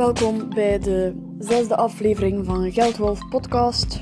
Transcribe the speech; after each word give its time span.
welkom 0.00 0.48
bij 0.54 0.78
de 0.78 1.14
zesde 1.38 1.76
aflevering 1.76 2.46
van 2.46 2.72
Geldwolf 2.72 3.28
Podcast. 3.28 4.00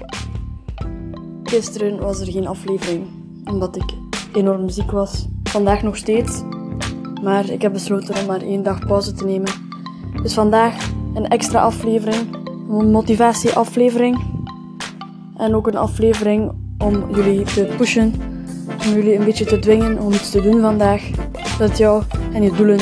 Gisteren 1.43 1.99
was 1.99 2.21
er 2.21 2.33
geen 2.33 2.47
aflevering, 2.47 3.07
omdat 3.45 3.77
ik 3.77 3.85
enorm 4.33 4.69
ziek 4.69 4.91
was. 4.91 5.27
Vandaag 5.43 5.83
nog 5.83 5.97
steeds, 5.97 6.43
maar 7.23 7.51
ik 7.51 7.63
heb 7.63 7.73
besloten 7.73 8.17
om 8.21 8.27
maar 8.27 8.43
één 8.43 8.63
dag 8.63 8.87
pauze 8.87 9.13
te 9.13 9.25
nemen. 9.25 9.53
Dus 10.23 10.35
vandaag 10.35 10.91
een 11.15 11.29
extra 11.29 11.61
aflevering, 11.61 12.35
een 12.69 12.91
motivatieaflevering. 12.91 14.19
En 15.37 15.55
ook 15.55 15.67
een 15.67 15.77
aflevering 15.77 16.53
om 16.79 17.15
jullie 17.15 17.43
te 17.43 17.75
pushen, 17.77 18.15
om 18.87 18.93
jullie 18.93 19.15
een 19.15 19.25
beetje 19.25 19.45
te 19.45 19.59
dwingen 19.59 19.99
om 19.99 20.13
iets 20.13 20.31
te 20.31 20.41
doen 20.41 20.61
vandaag, 20.61 21.11
dat 21.59 21.79
jou 21.79 22.03
en 22.33 22.43
je 22.43 22.53
doelen 22.53 22.81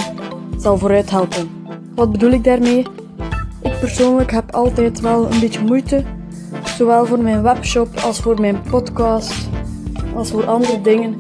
zal 0.59 0.79
vooruit 0.79 1.11
helpen. 1.11 1.49
Wat 1.95 2.13
bedoel 2.13 2.31
ik 2.31 2.45
daarmee? 2.45 2.96
Ik 3.63 3.79
persoonlijk 3.81 4.33
heb 4.33 4.55
altijd 4.55 5.01
wel 5.01 5.33
een 5.33 5.41
beetje 5.41 5.65
moeite, 5.65 6.03
zowel 6.65 7.07
voor 7.07 7.23
mijn 7.23 7.43
webshop 7.43 7.89
als 8.05 8.21
voor 8.21 8.41
mijn 8.41 8.61
podcast, 8.71 9.49
als 10.15 10.31
voor 10.31 10.47
andere 10.47 10.81
dingen. 10.81 11.17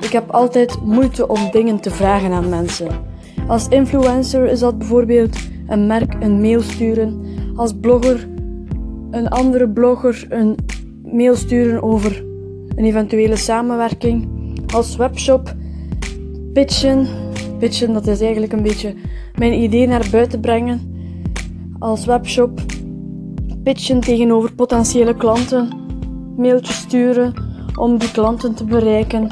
Ik 0.00 0.12
heb 0.12 0.30
altijd 0.30 0.80
moeite 0.82 1.28
om 1.28 1.50
dingen 1.50 1.80
te 1.80 1.90
vragen 1.90 2.32
aan 2.32 2.48
mensen. 2.48 2.88
Als 3.46 3.68
influencer 3.68 4.46
is 4.46 4.60
dat 4.60 4.78
bijvoorbeeld 4.78 5.36
een 5.66 5.86
merk 5.86 6.14
een 6.20 6.40
mail 6.40 6.60
sturen. 6.60 7.24
Als 7.56 7.72
blogger 7.80 8.28
een 9.10 9.28
andere 9.28 9.68
blogger 9.68 10.26
een 10.28 10.54
mail 11.04 11.36
sturen 11.36 11.82
over 11.82 12.24
een 12.76 12.84
eventuele 12.84 13.36
samenwerking. 13.36 14.28
Als 14.74 14.96
webshop 14.96 15.54
pitchen. 16.52 17.06
Pitchen, 17.58 17.92
dat 17.92 18.06
is 18.06 18.20
eigenlijk 18.20 18.52
een 18.52 18.62
beetje 18.62 18.94
mijn 19.38 19.52
idee 19.52 19.86
naar 19.86 20.08
buiten 20.10 20.40
brengen. 20.40 20.98
Als 21.80 22.04
webshop 22.04 22.60
pitchen 23.62 24.00
tegenover 24.00 24.52
potentiële 24.52 25.14
klanten. 25.14 25.68
Mailtjes 26.36 26.76
sturen 26.76 27.34
om 27.76 27.98
die 27.98 28.10
klanten 28.10 28.54
te 28.54 28.64
bereiken. 28.64 29.30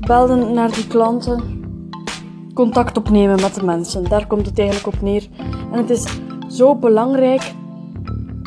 Belden 0.00 0.54
naar 0.54 0.72
die 0.72 0.86
klanten. 0.86 1.42
Contact 2.54 2.96
opnemen 2.96 3.40
met 3.40 3.54
de 3.54 3.64
mensen. 3.64 4.04
Daar 4.08 4.26
komt 4.26 4.46
het 4.46 4.58
eigenlijk 4.58 4.96
op 4.96 5.02
neer. 5.02 5.28
En 5.72 5.78
het 5.78 5.90
is 5.90 6.04
zo 6.48 6.74
belangrijk 6.74 7.54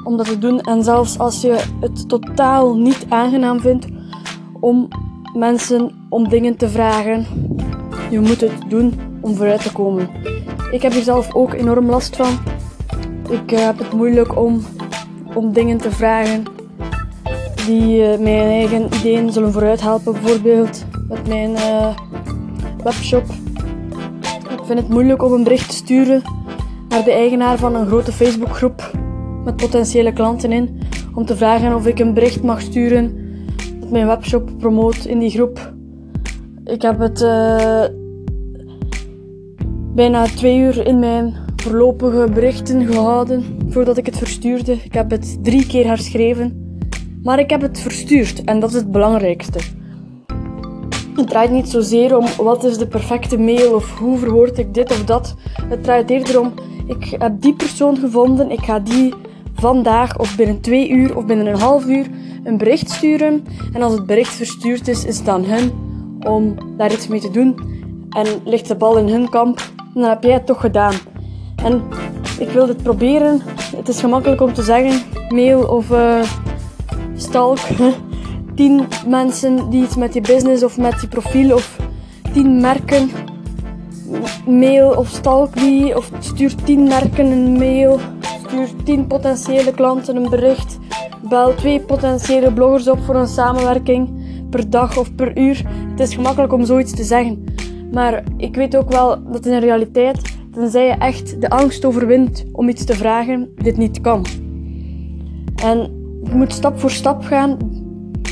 om 0.04 0.18
dat 0.18 0.26
te 0.26 0.38
doen. 0.38 0.62
En 0.62 0.84
zelfs 0.84 1.20
als 1.20 1.42
je 1.42 1.64
het 1.80 2.10
totaal 2.10 2.78
niet 2.78 3.06
aangenaam 3.10 3.60
vindt 3.60 3.88
om 4.60 4.88
mensen 5.34 5.92
om 6.10 6.30
dingen 6.30 6.58
te 6.58 6.70
vragen, 6.70 7.26
je 8.10 8.20
moet 8.20 8.42
het 8.42 8.70
doen 8.70 8.94
om 9.22 9.36
vooruit 9.36 9.64
te 9.64 9.72
komen. 9.72 10.10
Ik 10.72 10.82
heb 10.82 10.92
hier 10.92 11.04
zelf 11.04 11.36
ook 11.36 11.54
enorm 11.54 11.90
last 11.90 12.16
van. 12.16 12.57
Ik 13.30 13.52
uh, 13.52 13.60
heb 13.60 13.78
het 13.78 13.94
moeilijk 13.94 14.38
om, 14.38 14.62
om 15.34 15.54
dingen 15.54 15.78
te 15.78 15.92
vragen 15.92 16.44
die 17.66 17.98
uh, 17.98 18.20
mijn 18.20 18.50
eigen 18.50 18.86
ideeën 18.94 19.32
zullen 19.32 19.52
vooruit 19.52 19.82
helpen. 19.82 20.14
Bijvoorbeeld 20.14 20.86
met 21.08 21.28
mijn 21.28 21.52
uh, 21.52 21.98
webshop. 22.84 23.24
Ik 24.52 24.64
vind 24.64 24.80
het 24.80 24.90
moeilijk 24.90 25.24
om 25.24 25.34
een 25.34 25.44
bericht 25.44 25.70
te 25.70 25.76
sturen 25.76 26.22
naar 26.90 27.04
de 27.04 27.12
eigenaar 27.12 27.58
van 27.58 27.76
een 27.76 27.88
grote 27.88 28.12
Facebookgroep 28.12 28.92
met 29.44 29.56
potentiële 29.56 30.14
klanten 30.14 30.52
in 30.52 30.80
om 31.14 31.26
te 31.26 31.36
vragen 31.36 31.76
of 31.76 31.88
ik 31.88 32.00
een 32.00 32.14
bericht 32.14 32.44
mag 32.44 32.62
sturen 32.62 33.18
dat 33.80 33.90
mijn 33.90 34.08
webshop 34.08 34.50
promoot 34.58 35.06
in 35.06 35.20
die 35.20 35.30
groep. 35.30 35.74
Ik 36.64 36.82
heb 36.82 37.00
het 37.00 37.20
bijna 39.96 40.24
twee 40.24 40.60
uur 40.60 40.88
in 40.88 41.00
mijn 41.00 41.47
voorlopige 41.68 42.28
berichten 42.34 42.86
gehouden 42.86 43.44
voordat 43.70 43.98
ik 43.98 44.06
het 44.06 44.18
verstuurde. 44.18 44.72
Ik 44.84 44.94
heb 44.94 45.12
het 45.12 45.44
drie 45.44 45.68
keer 45.68 45.86
herschreven, 45.86 46.78
maar 47.24 47.40
ik 47.40 47.50
heb 47.50 47.62
het 47.62 47.80
verstuurd 47.80 48.44
en 48.44 48.60
dat 48.60 48.70
is 48.70 48.76
het 48.76 48.92
belangrijkste. 48.92 49.60
Het 51.16 51.30
draait 51.30 51.52
niet 51.52 51.70
zozeer 51.70 52.18
om 52.18 52.26
wat 52.38 52.64
is 52.64 52.78
de 52.78 52.88
perfecte 52.88 53.38
mail 53.38 53.74
of 53.74 53.98
hoe 53.98 54.18
verwoord 54.18 54.58
ik 54.58 54.74
dit 54.74 54.92
of 54.92 55.04
dat. 55.04 55.36
Het 55.70 55.84
draait 55.84 56.10
eerder 56.10 56.40
om 56.40 56.54
ik 56.88 57.16
heb 57.20 57.42
die 57.42 57.54
persoon 57.54 57.98
gevonden, 57.98 58.52
ik 58.52 58.62
ga 58.62 58.80
die 58.80 59.14
vandaag 59.54 60.20
of 60.20 60.36
binnen 60.36 60.62
twee 60.62 60.90
uur 60.90 61.18
of 61.18 61.26
binnen 61.26 61.48
een 61.48 61.60
half 61.60 61.86
uur 61.86 62.08
een 62.44 62.58
bericht 62.58 62.90
sturen. 62.90 63.46
En 63.74 63.82
als 63.82 63.94
het 63.94 64.06
bericht 64.06 64.34
verstuurd 64.34 64.88
is, 64.88 65.06
is 65.06 65.18
het 65.18 65.28
aan 65.28 65.46
hen 65.46 65.72
om 66.20 66.56
daar 66.78 66.94
iets 66.94 67.08
mee 67.08 67.20
te 67.20 67.32
doen. 67.32 67.56
En 68.10 68.28
ligt 68.46 68.68
de 68.68 68.76
bal 68.76 68.98
in 68.98 69.08
hun 69.08 69.30
kamp, 69.30 69.72
dan 69.94 70.04
heb 70.04 70.24
jij 70.24 70.34
het 70.34 70.46
toch 70.46 70.60
gedaan. 70.60 70.94
En 71.64 71.84
ik 72.40 72.50
wil 72.50 72.66
dit 72.66 72.84
proberen. 72.84 73.42
Het 73.76 73.88
is 73.90 74.00
gemakkelijk 74.00 74.42
om 74.42 74.54
te 74.54 74.64
zeggen, 74.64 75.02
mail 75.30 75.64
of 75.64 75.90
uh, 75.90 76.22
stalk. 77.16 77.60
tien 78.56 78.88
mensen 79.08 79.70
die 79.70 79.84
iets 79.84 79.96
met 79.96 80.14
je 80.14 80.22
business 80.22 80.64
of 80.64 80.78
met 80.78 81.02
je 81.02 81.08
profiel 81.08 81.56
of 81.56 81.78
tien 82.34 82.62
merken 82.62 83.10
mail 84.46 84.90
of 84.90 85.08
stalk 85.08 85.54
die 85.54 85.98
of 85.98 86.12
stuur 86.20 86.56
tien 86.64 86.84
merken 86.84 87.26
een 87.26 87.52
mail 87.52 88.00
Stuur 88.48 88.84
10 88.84 89.08
potentiële 89.08 89.72
klanten 89.72 90.16
een 90.16 90.30
bericht. 90.30 90.78
Bel 91.30 91.56
twee 91.56 91.80
potentiële 91.80 92.54
bloggers 92.54 92.88
op 92.88 93.00
voor 93.00 93.16
een 93.16 93.28
samenwerking 93.28 94.10
per 94.50 94.70
dag 94.70 94.98
of 94.98 95.16
per 95.16 95.38
uur. 95.38 95.62
Het 95.90 96.00
is 96.00 96.14
gemakkelijk 96.14 96.54
om 96.54 96.66
zoiets 96.66 96.94
te 96.94 97.04
zeggen. 97.04 97.46
Maar 97.92 98.24
ik 98.38 98.56
weet 98.56 98.76
ook 98.76 98.90
wel 98.90 99.24
dat 99.32 99.46
in 99.46 99.52
de 99.52 99.60
realiteit, 99.60 100.37
tenzij 100.58 100.86
je 100.86 100.92
echt 100.92 101.42
de 101.42 101.50
angst 101.50 101.86
overwint 101.86 102.46
om 102.52 102.70
iets 102.70 102.86
te 102.86 102.94
vragen, 102.94 103.50
dit 103.56 103.78
niet 103.78 104.02
kan. 104.02 104.26
En 105.56 105.78
je 106.24 106.36
moet 106.36 106.54
stap 106.54 106.80
voor 106.80 106.92
stap 106.92 107.24
gaan 107.24 107.58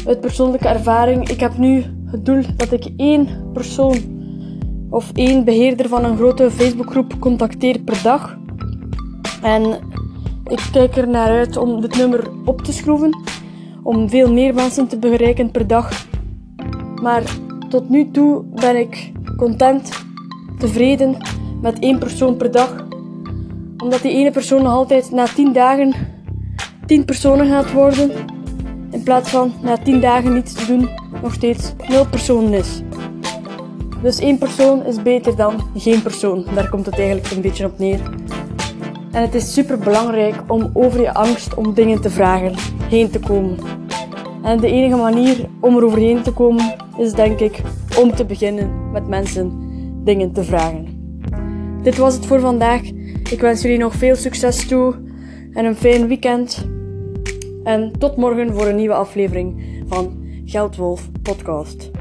uit 0.06 0.22
persoonlijke 0.22 0.68
ervaring. 0.68 1.30
Ik 1.30 1.40
heb 1.40 1.58
nu 1.58 1.84
het 2.06 2.26
doel 2.26 2.42
dat 2.58 2.72
ik 2.72 2.90
één 2.98 3.28
persoon 3.54 3.98
of 4.90 5.12
één 5.14 5.44
beheerder 5.44 5.90
van 5.90 6.04
een 6.04 6.18
grote 6.18 6.52
Facebookgroep 6.52 7.20
contacteer 7.20 7.80
per 7.80 8.02
dag. 8.04 8.38
En 9.42 9.80
ik 10.48 10.70
kijk 10.72 10.96
er 10.96 11.08
naar 11.08 11.30
uit 11.30 11.58
om 11.58 11.82
dit 11.82 11.98
nummer 11.98 12.30
op 12.46 12.62
te 12.62 12.74
schroeven, 12.74 13.18
om 13.84 14.10
veel 14.10 14.34
meer 14.34 14.54
mensen 14.54 14.88
te 14.88 14.98
bereiken 14.98 15.52
per 15.52 15.68
dag. 15.68 16.08
Maar 17.02 17.24
tot 17.70 17.90
nu 17.90 18.12
toe 18.12 18.44
ben 18.44 18.80
ik 18.80 19.12
content, 19.38 20.06
tevreden 20.58 21.18
met 21.66 21.80
één 21.80 21.98
persoon 21.98 22.38
per 22.38 22.52
dag. 22.52 22.86
Omdat 23.78 24.02
die 24.02 24.12
ene 24.12 24.32
persoon 24.32 24.64
nog 24.64 24.72
altijd 24.72 25.12
na 25.12 25.26
10 25.26 25.54
dagen 25.54 25.94
10 26.86 27.06
personen 27.06 27.48
gaat 27.48 27.72
worden. 27.72 28.12
In 28.92 29.04
plaats 29.04 29.30
van 29.30 29.54
na 29.62 29.78
10 29.78 30.02
dagen 30.02 30.34
niets 30.34 30.54
te 30.54 30.66
doen, 30.66 30.90
nog 31.22 31.34
steeds 31.34 31.74
0 31.88 32.06
personen 32.06 32.54
is. 32.54 32.82
Dus 34.02 34.20
één 34.20 34.38
persoon 34.38 34.86
is 34.86 35.02
beter 35.02 35.36
dan 35.36 35.54
geen 35.76 36.02
persoon. 36.02 36.46
Daar 36.56 36.70
komt 36.70 36.86
het 36.86 36.98
eigenlijk 36.98 37.32
een 37.32 37.42
beetje 37.42 37.66
op 37.66 37.80
neer. 37.80 38.00
En 39.12 39.22
het 39.22 39.36
is 39.36 39.54
super 39.54 39.80
belangrijk 39.80 40.36
om 40.48 40.70
over 40.74 41.02
je 41.02 41.14
angst 41.14 41.54
om 41.54 41.74
dingen 41.74 42.02
te 42.02 42.10
vragen 42.10 42.54
heen 42.90 43.10
te 43.10 43.20
komen. 43.20 43.58
En 44.44 44.60
de 44.60 44.68
enige 44.68 44.96
manier 44.96 45.50
om 45.60 45.78
er 45.78 45.86
overheen 45.86 46.22
te 46.22 46.32
komen 46.32 46.76
is 46.98 47.14
denk 47.14 47.40
ik 47.40 47.62
om 48.00 48.16
te 48.16 48.26
beginnen 48.26 48.92
met 48.92 49.08
mensen 49.08 49.52
dingen 50.04 50.32
te 50.32 50.44
vragen. 50.44 50.95
Dit 51.86 51.98
was 51.98 52.14
het 52.16 52.26
voor 52.26 52.40
vandaag. 52.40 52.82
Ik 53.32 53.40
wens 53.40 53.62
jullie 53.62 53.78
nog 53.78 53.94
veel 53.94 54.16
succes 54.16 54.68
toe 54.68 54.96
en 55.54 55.66
een 55.66 55.76
fijn 55.76 56.08
weekend. 56.08 56.68
En 57.64 57.92
tot 58.00 58.16
morgen 58.16 58.54
voor 58.54 58.68
een 58.68 58.76
nieuwe 58.76 58.94
aflevering 58.94 59.64
van 59.88 60.24
Geldwolf 60.46 61.10
Podcast. 61.22 61.92